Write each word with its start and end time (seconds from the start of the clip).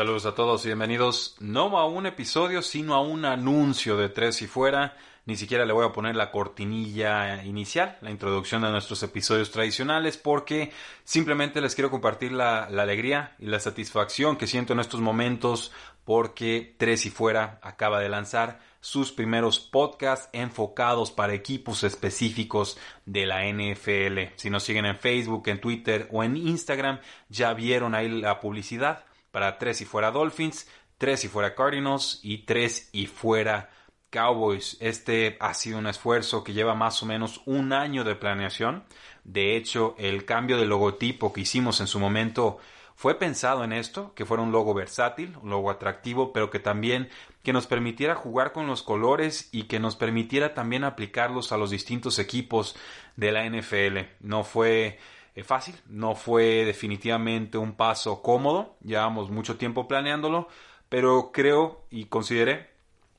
Saludos 0.00 0.24
a 0.24 0.34
todos 0.34 0.64
y 0.64 0.68
bienvenidos 0.68 1.36
no 1.40 1.76
a 1.78 1.84
un 1.84 2.06
episodio, 2.06 2.62
sino 2.62 2.94
a 2.94 3.02
un 3.02 3.26
anuncio 3.26 3.98
de 3.98 4.08
Tres 4.08 4.40
y 4.40 4.46
Fuera. 4.46 4.96
Ni 5.26 5.36
siquiera 5.36 5.66
le 5.66 5.74
voy 5.74 5.84
a 5.84 5.92
poner 5.92 6.16
la 6.16 6.30
cortinilla 6.30 7.44
inicial, 7.44 7.98
la 8.00 8.10
introducción 8.10 8.64
a 8.64 8.70
nuestros 8.70 9.02
episodios 9.02 9.50
tradicionales, 9.50 10.16
porque 10.16 10.72
simplemente 11.04 11.60
les 11.60 11.74
quiero 11.74 11.90
compartir 11.90 12.32
la, 12.32 12.62
alegría 12.62 13.36
y 13.38 13.44
la 13.44 13.60
satisfacción 13.60 14.38
que 14.38 14.46
siento 14.46 14.72
en 14.72 14.80
estos 14.80 15.02
momentos 15.02 15.70
porque 16.06 16.74
Tres 16.78 17.04
y 17.04 17.10
Fuera 17.10 17.60
acaba 17.60 18.00
de 18.00 18.08
lanzar 18.08 18.58
sus 18.80 19.12
primeros 19.12 19.60
podcasts 19.60 20.30
enfocados 20.32 21.10
para 21.10 21.34
equipos 21.34 21.84
específicos 21.84 22.78
de 23.04 23.26
la 23.26 23.44
NFL. 23.44 24.32
Si 24.36 24.48
nos 24.48 24.62
siguen 24.62 24.86
en 24.86 24.98
Facebook, 24.98 25.46
en 25.48 25.60
Twitter 25.60 26.08
o 26.10 26.24
en 26.24 26.38
Instagram, 26.38 27.00
ya 27.28 27.52
vieron 27.52 27.94
ahí 27.94 28.08
la 28.08 28.40
publicidad 28.40 29.04
para 29.30 29.58
tres 29.58 29.80
y 29.80 29.84
fuera 29.84 30.10
Dolphins, 30.10 30.68
tres 30.98 31.24
y 31.24 31.28
fuera 31.28 31.54
Cardinals 31.54 32.20
y 32.22 32.38
tres 32.44 32.88
y 32.92 33.06
fuera 33.06 33.70
Cowboys. 34.10 34.76
Este 34.80 35.36
ha 35.40 35.54
sido 35.54 35.78
un 35.78 35.86
esfuerzo 35.86 36.44
que 36.44 36.52
lleva 36.52 36.74
más 36.74 37.02
o 37.02 37.06
menos 37.06 37.40
un 37.46 37.72
año 37.72 38.04
de 38.04 38.16
planeación. 38.16 38.84
De 39.24 39.56
hecho, 39.56 39.94
el 39.98 40.24
cambio 40.24 40.58
de 40.58 40.66
logotipo 40.66 41.32
que 41.32 41.42
hicimos 41.42 41.80
en 41.80 41.86
su 41.86 42.00
momento 42.00 42.58
fue 43.00 43.18
pensado 43.18 43.64
en 43.64 43.72
esto, 43.72 44.12
que 44.14 44.26
fuera 44.26 44.42
un 44.42 44.52
logo 44.52 44.74
versátil, 44.74 45.34
un 45.40 45.48
logo 45.48 45.70
atractivo, 45.70 46.34
pero 46.34 46.50
que 46.50 46.58
también 46.58 47.08
que 47.42 47.54
nos 47.54 47.66
permitiera 47.66 48.14
jugar 48.14 48.52
con 48.52 48.66
los 48.66 48.82
colores 48.82 49.48
y 49.52 49.62
que 49.62 49.80
nos 49.80 49.96
permitiera 49.96 50.52
también 50.52 50.84
aplicarlos 50.84 51.52
a 51.52 51.56
los 51.56 51.70
distintos 51.70 52.18
equipos 52.18 52.76
de 53.16 53.32
la 53.32 53.48
NFL. 53.48 54.00
No 54.20 54.44
fue 54.44 54.98
fácil, 55.44 55.74
no 55.86 56.14
fue 56.14 56.64
definitivamente 56.64 57.58
un 57.58 57.72
paso 57.72 58.22
cómodo, 58.22 58.76
llevamos 58.84 59.30
mucho 59.30 59.56
tiempo 59.56 59.88
planeándolo, 59.88 60.48
pero 60.88 61.30
creo 61.32 61.86
y 61.90 62.06
consideré 62.06 62.69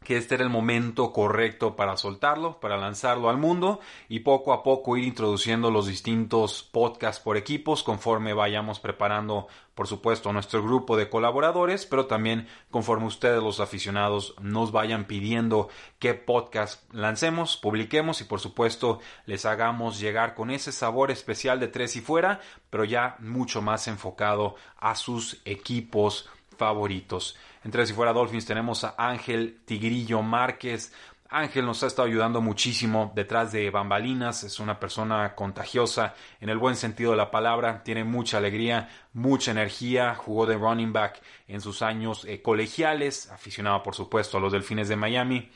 que 0.03 0.17
este 0.17 0.33
era 0.33 0.43
el 0.43 0.49
momento 0.49 1.13
correcto 1.13 1.75
para 1.75 1.95
soltarlo, 1.95 2.59
para 2.59 2.75
lanzarlo 2.75 3.29
al 3.29 3.37
mundo 3.37 3.79
y 4.09 4.21
poco 4.21 4.51
a 4.51 4.63
poco 4.63 4.97
ir 4.97 5.03
introduciendo 5.03 5.69
los 5.69 5.85
distintos 5.85 6.63
podcasts 6.63 7.21
por 7.21 7.37
equipos 7.37 7.83
conforme 7.83 8.33
vayamos 8.33 8.79
preparando, 8.79 9.47
por 9.75 9.85
supuesto, 9.85 10.33
nuestro 10.33 10.63
grupo 10.63 10.97
de 10.97 11.07
colaboradores, 11.07 11.85
pero 11.85 12.07
también 12.07 12.47
conforme 12.71 13.05
ustedes 13.05 13.43
los 13.43 13.59
aficionados 13.59 14.33
nos 14.41 14.71
vayan 14.71 15.05
pidiendo 15.05 15.69
qué 15.99 16.15
podcast 16.15 16.91
lancemos, 16.91 17.55
publiquemos 17.57 18.21
y 18.21 18.23
por 18.23 18.39
supuesto 18.39 19.01
les 19.27 19.45
hagamos 19.45 19.99
llegar 19.99 20.33
con 20.33 20.49
ese 20.49 20.71
sabor 20.71 21.11
especial 21.11 21.59
de 21.59 21.67
tres 21.67 21.95
y 21.95 22.01
fuera, 22.01 22.39
pero 22.71 22.85
ya 22.85 23.17
mucho 23.19 23.61
más 23.61 23.87
enfocado 23.87 24.55
a 24.79 24.95
sus 24.95 25.41
equipos 25.45 26.27
favoritos. 26.61 27.35
Entre 27.63 27.87
si 27.87 27.93
fuera 27.93 28.13
Dolphins 28.13 28.45
tenemos 28.45 28.83
a 28.83 28.93
Ángel 28.95 29.61
Tigrillo 29.65 30.21
Márquez. 30.21 30.93
Ángel 31.27 31.65
nos 31.65 31.81
ha 31.81 31.87
estado 31.87 32.07
ayudando 32.07 32.39
muchísimo 32.39 33.11
detrás 33.15 33.51
de 33.51 33.71
bambalinas, 33.71 34.43
es 34.43 34.59
una 34.59 34.79
persona 34.79 35.33
contagiosa 35.33 36.13
en 36.39 36.49
el 36.49 36.59
buen 36.59 36.75
sentido 36.75 37.11
de 37.11 37.17
la 37.17 37.31
palabra, 37.31 37.81
tiene 37.83 38.03
mucha 38.03 38.37
alegría, 38.37 38.89
mucha 39.13 39.49
energía, 39.49 40.13
jugó 40.13 40.45
de 40.45 40.55
running 40.55 40.93
back 40.93 41.19
en 41.47 41.61
sus 41.61 41.81
años 41.81 42.25
eh, 42.25 42.43
colegiales, 42.43 43.31
aficionado 43.31 43.81
por 43.81 43.95
supuesto 43.95 44.37
a 44.37 44.41
los 44.41 44.51
Delfines 44.51 44.87
de 44.87 44.97
Miami, 44.97 45.49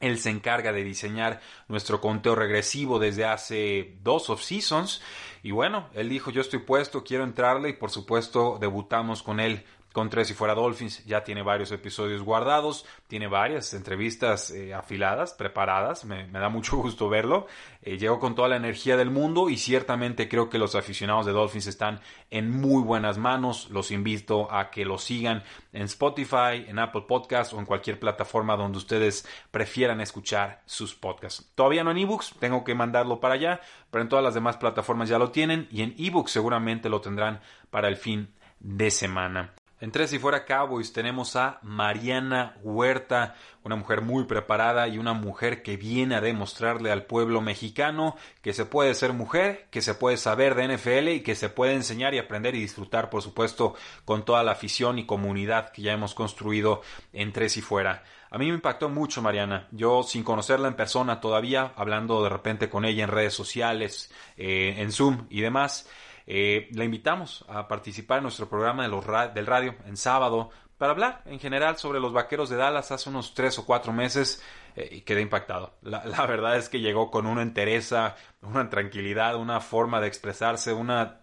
él 0.00 0.18
se 0.18 0.30
encarga 0.30 0.72
de 0.72 0.84
diseñar 0.84 1.40
nuestro 1.68 2.00
conteo 2.00 2.34
regresivo 2.34 2.98
desde 2.98 3.24
hace 3.24 3.96
dos 4.02 4.28
off 4.30 4.42
seasons. 4.42 5.02
Y 5.42 5.52
bueno, 5.52 5.88
él 5.94 6.08
dijo 6.08 6.30
yo 6.30 6.40
estoy 6.40 6.60
puesto, 6.60 7.02
quiero 7.02 7.24
entrarle 7.24 7.70
y 7.70 7.72
por 7.74 7.90
supuesto 7.90 8.58
debutamos 8.60 9.22
con 9.22 9.40
él 9.40 9.64
con 9.96 10.10
Tres 10.10 10.30
y 10.30 10.34
Fuera 10.34 10.54
Dolphins. 10.54 11.06
Ya 11.06 11.24
tiene 11.24 11.40
varios 11.40 11.72
episodios 11.72 12.22
guardados, 12.22 12.84
tiene 13.06 13.28
varias 13.28 13.72
entrevistas 13.72 14.50
eh, 14.50 14.74
afiladas, 14.74 15.32
preparadas. 15.32 16.04
Me, 16.04 16.28
da 16.28 16.50
mucho 16.50 16.76
gusto 16.82 17.08
verlo. 17.08 17.46
Eh, 17.80 17.96
llegó 17.96 18.20
con 18.20 18.34
toda 18.34 18.48
la 18.48 18.56
energía 18.56 18.98
del 18.98 19.10
mundo 19.10 19.48
y 19.48 19.56
ciertamente 19.56 20.28
creo 20.28 20.50
que 20.50 20.58
los 20.58 20.74
aficionados 20.74 21.24
de 21.24 21.32
Dolphins 21.32 21.66
están 21.66 22.00
en 22.30 22.50
muy 22.50 22.82
buenas 22.82 23.16
manos. 23.16 23.70
Los 23.70 23.90
invito 23.90 24.52
a 24.52 24.70
que 24.70 24.84
lo 24.84 24.98
sigan 24.98 25.42
en 25.72 25.84
Spotify, 25.84 26.66
en 26.68 26.78
Apple 26.78 27.06
Podcasts 27.08 27.54
o 27.54 27.58
en 27.58 27.64
cualquier 27.64 27.98
plataforma 27.98 28.54
donde 28.54 28.76
ustedes 28.76 29.26
prefieran 29.50 30.02
escuchar 30.02 30.60
sus 30.66 30.94
podcasts. 30.94 31.50
Todavía 31.54 31.84
no 31.84 31.90
en 31.90 31.96
ebooks, 31.96 32.34
tengo 32.38 32.64
que 32.64 32.74
mandarlo 32.74 33.18
para 33.18 33.36
allá, 33.36 33.62
pero 33.90 34.02
en 34.02 34.10
todas 34.10 34.22
las 34.22 34.34
demás 34.34 34.58
plataformas 34.58 35.08
ya 35.08 35.18
lo 35.18 35.30
tienen 35.30 35.68
y 35.70 35.80
en 35.80 35.94
ebooks 35.96 36.32
seguramente 36.32 36.90
lo 36.90 37.00
tendrán 37.00 37.40
para 37.70 37.88
el 37.88 37.96
fin 37.96 38.28
de 38.60 38.90
semana. 38.90 39.54
En 39.78 39.92
Tres 39.92 40.10
y 40.14 40.18
Fuera 40.18 40.46
Cowboys 40.46 40.94
tenemos 40.94 41.36
a 41.36 41.58
Mariana 41.60 42.56
Huerta, 42.62 43.34
una 43.62 43.76
mujer 43.76 44.00
muy 44.00 44.24
preparada 44.24 44.88
y 44.88 44.96
una 44.96 45.12
mujer 45.12 45.62
que 45.62 45.76
viene 45.76 46.14
a 46.14 46.22
demostrarle 46.22 46.90
al 46.90 47.04
pueblo 47.04 47.42
mexicano 47.42 48.16
que 48.40 48.54
se 48.54 48.64
puede 48.64 48.94
ser 48.94 49.12
mujer, 49.12 49.66
que 49.70 49.82
se 49.82 49.92
puede 49.92 50.16
saber 50.16 50.54
de 50.54 50.76
NFL 50.76 51.08
y 51.08 51.20
que 51.20 51.34
se 51.34 51.50
puede 51.50 51.74
enseñar 51.74 52.14
y 52.14 52.18
aprender 52.18 52.54
y 52.54 52.60
disfrutar, 52.60 53.10
por 53.10 53.20
supuesto, 53.20 53.74
con 54.06 54.24
toda 54.24 54.42
la 54.42 54.52
afición 54.52 54.98
y 54.98 55.04
comunidad 55.04 55.72
que 55.72 55.82
ya 55.82 55.92
hemos 55.92 56.14
construido 56.14 56.80
en 57.12 57.34
Tres 57.34 57.58
y 57.58 57.60
Fuera. 57.60 58.02
A 58.30 58.38
mí 58.38 58.46
me 58.46 58.54
impactó 58.54 58.88
mucho 58.88 59.20
Mariana. 59.20 59.68
Yo 59.72 60.02
sin 60.02 60.24
conocerla 60.24 60.68
en 60.68 60.74
persona 60.74 61.20
todavía, 61.20 61.74
hablando 61.76 62.22
de 62.22 62.30
repente 62.30 62.70
con 62.70 62.86
ella 62.86 63.04
en 63.04 63.10
redes 63.10 63.34
sociales, 63.34 64.10
eh, 64.38 64.76
en 64.78 64.90
Zoom 64.90 65.26
y 65.28 65.42
demás, 65.42 65.86
eh, 66.26 66.68
la 66.72 66.84
invitamos 66.84 67.44
a 67.48 67.68
participar 67.68 68.18
en 68.18 68.24
nuestro 68.24 68.48
programa 68.48 68.82
de 68.82 68.88
los 68.88 69.04
del 69.34 69.46
radio 69.46 69.74
en 69.86 69.96
sábado 69.96 70.50
para 70.78 70.92
hablar 70.92 71.22
en 71.24 71.38
general 71.38 71.78
sobre 71.78 72.00
los 72.00 72.12
vaqueros 72.12 72.50
de 72.50 72.56
Dallas 72.56 72.92
hace 72.92 73.08
unos 73.08 73.32
tres 73.32 73.58
o 73.58 73.64
cuatro 73.64 73.92
meses 73.92 74.42
eh, 74.74 74.88
y 74.92 75.00
quedé 75.02 75.22
impactado. 75.22 75.74
La, 75.82 76.26
verdad 76.26 76.56
es 76.56 76.68
que 76.68 76.80
llegó 76.80 77.10
con 77.10 77.26
una 77.26 77.42
entereza, 77.42 78.16
una 78.42 78.68
tranquilidad, 78.68 79.36
una 79.36 79.60
forma 79.60 80.00
de 80.00 80.08
expresarse, 80.08 80.72
una 80.72 81.20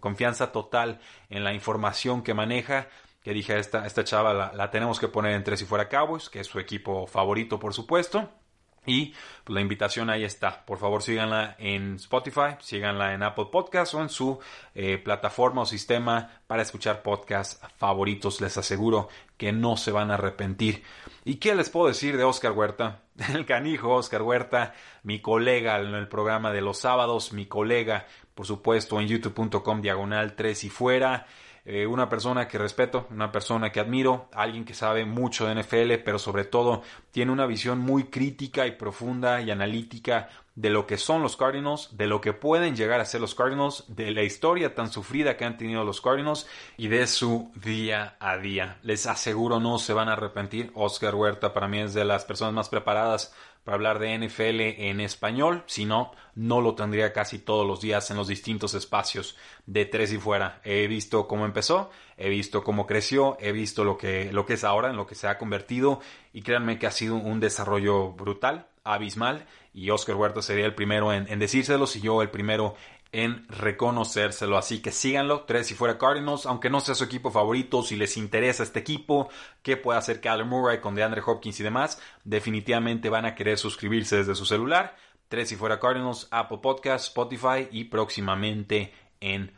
confianza 0.00 0.52
total 0.52 1.00
en 1.28 1.42
la 1.42 1.52
información 1.52 2.22
que 2.22 2.34
maneja 2.34 2.88
que 3.24 3.32
dije, 3.32 3.58
esta, 3.58 3.86
esta 3.86 4.04
chava 4.04 4.52
la, 4.52 4.70
tenemos 4.70 5.00
que 5.00 5.08
poner 5.08 5.32
en 5.32 5.42
tres 5.42 5.62
y 5.62 5.64
fuera 5.64 5.88
Cowboys, 5.88 6.28
que 6.28 6.40
es 6.40 6.46
su 6.46 6.60
equipo 6.60 7.06
favorito, 7.06 7.58
por 7.58 7.72
supuesto. 7.72 8.28
Y 8.86 9.14
pues, 9.44 9.54
la 9.54 9.60
invitación 9.60 10.10
ahí 10.10 10.24
está. 10.24 10.64
Por 10.64 10.78
favor, 10.78 11.02
síganla 11.02 11.56
en 11.58 11.96
Spotify, 11.96 12.56
síganla 12.60 13.14
en 13.14 13.22
Apple 13.22 13.46
Podcasts 13.50 13.94
o 13.94 14.02
en 14.02 14.08
su 14.08 14.38
eh, 14.74 14.98
plataforma 14.98 15.62
o 15.62 15.66
sistema 15.66 16.30
para 16.46 16.62
escuchar 16.62 17.02
podcasts 17.02 17.60
favoritos. 17.76 18.40
Les 18.40 18.56
aseguro 18.56 19.08
que 19.36 19.52
no 19.52 19.76
se 19.76 19.92
van 19.92 20.10
a 20.10 20.14
arrepentir. 20.14 20.82
¿Y 21.24 21.36
qué 21.36 21.54
les 21.54 21.70
puedo 21.70 21.88
decir 21.88 22.16
de 22.16 22.24
Oscar 22.24 22.52
Huerta? 22.52 23.02
El 23.34 23.46
canijo 23.46 23.94
Oscar 23.94 24.22
Huerta, 24.22 24.74
mi 25.02 25.20
colega 25.20 25.78
en 25.80 25.94
el 25.94 26.08
programa 26.08 26.52
de 26.52 26.60
los 26.60 26.78
sábados, 26.78 27.32
mi 27.32 27.46
colega, 27.46 28.06
por 28.34 28.46
supuesto, 28.46 29.00
en 29.00 29.08
youtube.com 29.08 29.80
diagonal 29.80 30.34
3 30.34 30.64
y 30.64 30.70
fuera. 30.70 31.26
Eh, 31.66 31.86
una 31.86 32.10
persona 32.10 32.46
que 32.46 32.58
respeto, 32.58 33.06
una 33.10 33.32
persona 33.32 33.72
que 33.72 33.80
admiro, 33.80 34.28
alguien 34.34 34.66
que 34.66 34.74
sabe 34.74 35.06
mucho 35.06 35.46
de 35.46 35.54
NFL, 35.54 36.02
pero 36.04 36.18
sobre 36.18 36.44
todo 36.44 36.82
tiene 37.10 37.32
una 37.32 37.46
visión 37.46 37.78
muy 37.78 38.04
crítica 38.04 38.66
y 38.66 38.72
profunda 38.72 39.40
y 39.40 39.50
analítica 39.50 40.28
de 40.54 40.70
lo 40.70 40.86
que 40.86 40.98
son 40.98 41.22
los 41.22 41.36
Cardinals, 41.36 41.96
de 41.96 42.06
lo 42.06 42.20
que 42.20 42.32
pueden 42.32 42.76
llegar 42.76 43.00
a 43.00 43.06
ser 43.06 43.20
los 43.20 43.34
Cardinals, 43.34 43.84
de 43.88 44.10
la 44.12 44.22
historia 44.22 44.74
tan 44.74 44.90
sufrida 44.90 45.36
que 45.36 45.44
han 45.44 45.56
tenido 45.56 45.84
los 45.84 46.00
Cardinals 46.00 46.46
y 46.76 46.88
de 46.88 47.06
su 47.06 47.50
día 47.56 48.16
a 48.20 48.36
día. 48.36 48.78
Les 48.82 49.06
aseguro 49.06 49.58
no 49.58 49.78
se 49.78 49.94
van 49.94 50.08
a 50.08 50.12
arrepentir. 50.12 50.70
Oscar 50.74 51.14
Huerta 51.14 51.54
para 51.54 51.66
mí 51.66 51.80
es 51.80 51.94
de 51.94 52.04
las 52.04 52.24
personas 52.24 52.52
más 52.52 52.68
preparadas 52.68 53.34
para 53.64 53.76
hablar 53.76 53.98
de 53.98 54.18
NFL 54.18 54.60
en 54.60 55.00
español, 55.00 55.64
si 55.66 55.86
no, 55.86 56.12
no 56.34 56.60
lo 56.60 56.74
tendría 56.74 57.12
casi 57.12 57.38
todos 57.38 57.66
los 57.66 57.80
días 57.80 58.10
en 58.10 58.16
los 58.18 58.28
distintos 58.28 58.74
espacios 58.74 59.36
de 59.66 59.86
tres 59.86 60.12
y 60.12 60.18
fuera. 60.18 60.60
He 60.64 60.86
visto 60.86 61.26
cómo 61.26 61.46
empezó, 61.46 61.90
he 62.18 62.28
visto 62.28 62.62
cómo 62.62 62.86
creció, 62.86 63.36
he 63.40 63.52
visto 63.52 63.82
lo 63.84 63.96
que, 63.96 64.30
lo 64.32 64.44
que 64.44 64.54
es 64.54 64.64
ahora, 64.64 64.90
en 64.90 64.96
lo 64.96 65.06
que 65.06 65.14
se 65.14 65.28
ha 65.28 65.38
convertido 65.38 66.00
y 66.32 66.42
créanme 66.42 66.78
que 66.78 66.86
ha 66.86 66.90
sido 66.90 67.16
un 67.16 67.40
desarrollo 67.40 68.12
brutal, 68.12 68.66
abismal 68.84 69.46
y 69.72 69.90
Oscar 69.90 70.14
Huerta 70.16 70.42
sería 70.42 70.66
el 70.66 70.74
primero 70.74 71.12
en, 71.12 71.26
en 71.28 71.38
decírselos 71.38 71.96
y 71.96 72.00
yo 72.00 72.22
el 72.22 72.30
primero 72.30 72.76
en 73.14 73.46
reconocérselo. 73.48 74.58
Así 74.58 74.82
que 74.82 74.90
síganlo, 74.90 75.42
tres 75.42 75.70
y 75.70 75.74
fuera 75.74 75.98
Cardinals, 75.98 76.46
aunque 76.46 76.68
no 76.68 76.80
sea 76.80 76.96
su 76.96 77.04
equipo 77.04 77.30
favorito, 77.30 77.82
si 77.82 77.94
les 77.94 78.16
interesa 78.16 78.64
este 78.64 78.80
equipo, 78.80 79.28
qué 79.62 79.76
puede 79.76 79.98
hacer 79.98 80.20
Kyler 80.20 80.44
Murray 80.44 80.80
con 80.80 80.96
DeAndre 80.96 81.22
Hopkins 81.24 81.60
y 81.60 81.62
demás, 81.62 82.02
definitivamente 82.24 83.08
van 83.08 83.24
a 83.24 83.36
querer 83.36 83.56
suscribirse 83.56 84.16
desde 84.16 84.34
su 84.34 84.44
celular. 84.44 84.96
Tres 85.28 85.52
y 85.52 85.56
fuera 85.56 85.78
Cardinals, 85.78 86.26
Apple 86.30 86.58
Podcast, 86.60 87.06
Spotify 87.06 87.68
y 87.70 87.84
próximamente 87.84 88.92
en 89.20 89.52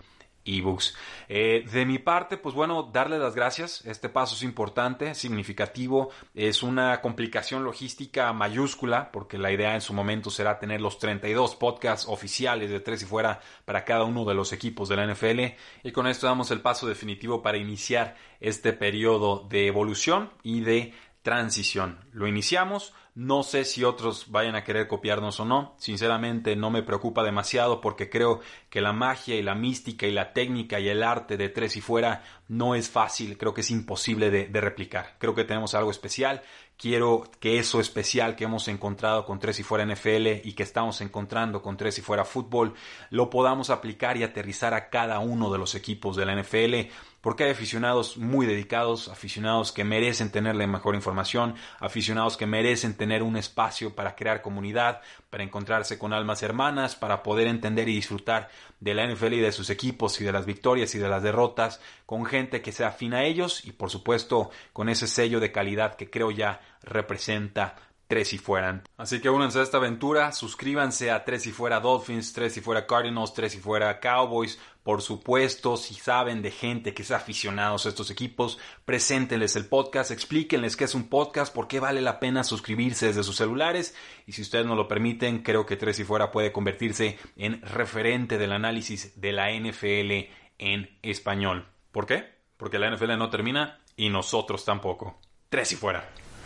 ebooks. 0.47 0.97
Eh, 1.29 1.67
de 1.71 1.85
mi 1.85 1.99
parte, 1.99 2.37
pues 2.37 2.55
bueno, 2.55 2.85
darle 2.93 3.19
las 3.19 3.35
gracias. 3.35 3.85
Este 3.85 4.09
paso 4.09 4.35
es 4.35 4.43
importante, 4.43 5.15
significativo. 5.15 6.11
Es 6.35 6.63
una 6.63 7.01
complicación 7.01 7.65
logística 7.65 8.33
mayúscula, 8.33 9.11
porque 9.13 9.39
la 9.39 9.53
idea 9.53 9.75
en 9.75 9.81
su 9.81 9.93
momento 9.93 10.31
será 10.31 10.59
tener 10.59 10.81
los 10.81 10.99
32 10.99 11.57
podcasts 11.57 12.07
oficiales 12.09 12.71
de 12.71 12.81
tres 12.81 13.03
y 13.03 13.07
fuera 13.07 13.41
para 13.65 13.85
cada 13.85 14.05
uno 14.05 14.25
de 14.25 14.35
los 14.35 14.53
equipos 14.53 14.89
de 14.89 14.97
la 14.97 15.07
NFL. 15.07 15.41
Y 15.83 15.93
con 15.93 16.07
esto 16.07 16.27
damos 16.27 16.51
el 16.51 16.61
paso 16.61 16.87
definitivo 16.87 17.43
para 17.43 17.59
iniciar 17.59 18.17
este 18.41 18.73
periodo 18.73 19.47
de 19.49 19.67
evolución 19.67 20.31
y 20.43 20.61
de 20.61 20.95
transición. 21.23 21.99
Lo 22.13 22.29
iniciamos 22.29 22.95
no 23.17 23.43
sé 23.43 23.65
si 23.65 23.83
otros 23.83 24.31
vayan 24.31 24.57
a 24.57 24.63
querer 24.63 24.87
copiarnos 24.87 25.41
o 25.41 25.47
no. 25.47 25.75
Sinceramente 25.79 26.55
no 26.55 26.71
me 26.71 26.83
preocupa 26.83 27.25
demasiado 27.25 27.81
porque 27.81 28.11
creo 28.11 28.41
que 28.69 28.83
la 28.83 28.93
magia 28.93 29.37
y 29.37 29.43
la 29.43 29.55
mística 29.55 30.07
y 30.07 30.13
la 30.13 30.35
técnica 30.35 30.81
y 30.81 30.89
el 30.91 31.03
arte 31.03 31.39
de 31.39 31.49
tres 31.49 31.79
y 31.79 31.81
fuera 31.81 32.23
no 32.49 32.75
es 32.75 32.91
fácil, 32.91 33.39
creo 33.39 33.55
que 33.55 33.63
es 33.63 33.71
imposible 33.71 34.31
de, 34.31 34.49
de 34.49 34.61
replicar. 34.61 35.17
Creo 35.19 35.35
que 35.35 35.45
tenemos 35.45 35.75
algo 35.75 35.91
especial. 35.91 36.43
Quiero 36.79 37.25
que 37.41 37.59
eso 37.59 37.81
especial 37.81 38.37
que 38.37 38.45
hemos 38.45 38.69
encontrado 38.69 39.25
con 39.25 39.39
tres 39.39 39.59
y 39.61 39.63
fuera 39.63 39.87
NFL 39.87 40.27
y 40.45 40.53
que 40.53 40.63
estamos 40.63 41.01
encontrando 41.01 41.63
con 41.63 41.79
tres 41.79 41.97
y 41.99 42.03
fuera 42.03 42.27
fútbol 42.27 42.75
lo 43.09 43.31
podamos 43.31 43.71
aplicar 43.71 44.19
y 44.19 44.25
aterrizar 44.25 44.75
a 44.75 44.91
cada 44.91 45.19
uno 45.21 45.51
de 45.51 45.59
los 45.59 45.75
equipos 45.75 46.17
de 46.17 46.27
la 46.27 46.35
NFL 46.39 46.93
porque 47.27 47.43
hay 47.43 47.51
aficionados 47.51 48.19
muy 48.19 48.47
dedicados, 48.47 49.09
aficionados 49.09 49.73
que 49.73 49.83
merecen 49.83 50.31
tener 50.31 50.55
la 50.55 50.65
mejor 50.69 50.95
información, 50.95 51.57
aficionados 51.81 52.37
que 52.37 52.47
merecen 52.47 52.97
tener 52.97 53.25
un 53.25 53.37
espacio 53.37 53.97
para 53.97 54.15
crear 54.15 54.43
comunidad, 54.43 55.01
para 55.29 55.43
encontrarse 55.43 55.99
con 55.99 56.13
almas 56.13 56.45
hermanas, 56.45 56.95
para 56.95 57.25
poder 57.25 57.49
entender 57.49 57.89
y 57.89 57.97
disfrutar 57.97 58.49
de 58.79 58.95
la 58.95 59.05
NFL 59.09 59.33
y 59.33 59.41
de 59.41 59.51
sus 59.51 59.71
equipos 59.71 60.21
y 60.21 60.25
de 60.25 60.31
las 60.31 60.47
victorias 60.47 60.95
y 60.95 60.99
de 60.99 61.09
las 61.09 61.25
derrotas, 61.25 61.81
con 62.07 62.27
gente 62.27 62.63
que 62.63 62.71
sea 62.71 62.89
afín 62.91 63.13
a 63.13 63.25
ellos 63.25 63.65
y 63.65 63.73
por 63.73 63.91
supuesto 63.91 64.51
con 64.73 64.89
ese 64.89 65.09
sello 65.09 65.41
de 65.41 65.51
calidad 65.51 65.97
que 65.97 66.09
creo 66.09 66.31
ya 66.31 66.61
representa 66.83 67.77
tres 68.07 68.33
y 68.33 68.39
fueran. 68.39 68.83
Así 68.97 69.21
que 69.21 69.31
únanse 69.31 69.59
a 69.59 69.63
esta 69.63 69.79
aventura, 69.79 70.33
suscríbanse 70.33 71.11
a 71.11 71.25
tres 71.25 71.47
y 71.47 71.53
fuera 71.53 71.81
Dolphins, 71.81 72.33
tres 72.33 72.57
y 72.57 72.61
fuera 72.61 72.87
Cardinals, 72.87 73.35
tres 73.35 73.55
y 73.57 73.59
fuera 73.59 73.99
Cowboys. 74.01 74.59
Por 74.83 75.03
supuesto, 75.03 75.77
si 75.77 75.95
saben 75.95 76.43
de 76.43 76.53
gente 76.53 76.95
que 76.95 77.03
es 77.03 77.11
aficionados 77.11 77.85
a 77.85 77.89
estos 77.89 78.11
equipos, 78.11 78.59
preséntenles 78.85 79.57
el 79.57 79.67
podcast, 79.67 80.13
explíquenles 80.13 80.77
qué 80.77 80.85
es 80.85 80.95
un 80.95 81.09
podcast, 81.09 81.53
por 81.53 81.67
qué 81.67 81.81
vale 81.81 82.01
la 82.01 82.21
pena 82.21 82.45
suscribirse 82.45 83.07
desde 83.07 83.25
sus 83.25 83.37
celulares. 83.37 83.97
Y 84.27 84.33
si 84.33 84.43
ustedes 84.43 84.67
no 84.67 84.77
lo 84.77 84.87
permiten, 84.87 85.43
creo 85.43 85.67
que 85.67 85.77
tres 85.77 85.99
y 85.99 86.05
fuera 86.05 86.31
puede 86.31 86.53
convertirse 86.53 87.19
en 87.37 87.61
referente 87.63 88.39
del 88.39 88.53
análisis 88.53 89.21
de 89.21 89.33
la 89.33 89.51
NFL 89.51 90.31
en 90.59 90.89
español. 91.03 91.67
¿Por 91.91 92.07
qué? 92.07 92.37
Porque 92.57 92.79
la 92.79 92.89
NFL 92.95 93.19
no 93.19 93.29
termina 93.29 93.81
y 93.97 94.09
nosotros 94.09 94.65
tampoco. 94.65 95.19
Tres 95.49 95.73
y 95.73 95.77
fuera. 95.77 96.09